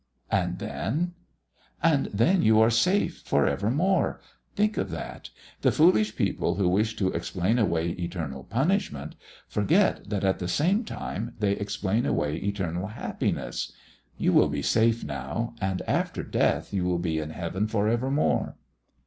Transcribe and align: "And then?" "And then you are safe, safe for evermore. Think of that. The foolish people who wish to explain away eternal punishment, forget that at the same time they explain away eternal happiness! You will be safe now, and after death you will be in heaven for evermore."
"And 0.31 0.57
then?" 0.57 1.13
"And 1.83 2.07
then 2.07 2.41
you 2.41 2.59
are 2.59 2.71
safe, 2.71 3.17
safe 3.17 3.21
for 3.27 3.45
evermore. 3.45 4.19
Think 4.55 4.75
of 4.77 4.89
that. 4.89 5.29
The 5.61 5.71
foolish 5.71 6.15
people 6.15 6.55
who 6.55 6.67
wish 6.67 6.95
to 6.95 7.09
explain 7.11 7.59
away 7.59 7.89
eternal 7.91 8.43
punishment, 8.43 9.13
forget 9.47 10.09
that 10.09 10.23
at 10.23 10.39
the 10.39 10.47
same 10.47 10.85
time 10.85 11.35
they 11.37 11.51
explain 11.51 12.07
away 12.07 12.37
eternal 12.37 12.87
happiness! 12.87 13.73
You 14.17 14.33
will 14.33 14.49
be 14.49 14.63
safe 14.63 15.03
now, 15.03 15.53
and 15.61 15.83
after 15.83 16.23
death 16.23 16.73
you 16.73 16.83
will 16.83 16.97
be 16.97 17.19
in 17.19 17.29
heaven 17.29 17.67
for 17.67 17.87
evermore." 17.87 18.55